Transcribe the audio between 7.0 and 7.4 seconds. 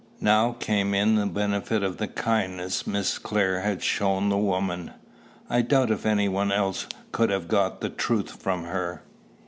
could